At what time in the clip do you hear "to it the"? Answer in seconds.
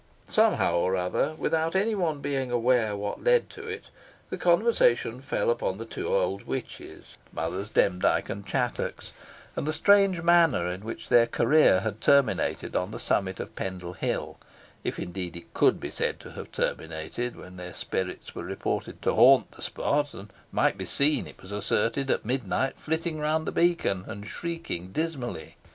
3.51-4.35